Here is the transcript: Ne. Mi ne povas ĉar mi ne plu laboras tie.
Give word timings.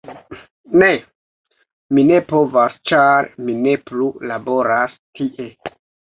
Ne. 0.83 0.87
Mi 1.97 2.05
ne 2.13 2.17
povas 2.31 2.79
ĉar 2.93 3.29
mi 3.51 3.59
ne 3.67 3.75
plu 3.91 4.09
laboras 4.35 4.99
tie. 5.21 5.49